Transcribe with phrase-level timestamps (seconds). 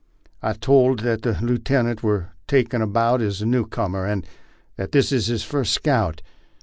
[0.41, 4.25] I'm told that the lootenint we're talkin' about is a new comer, and
[4.75, 6.23] that this is his first scout.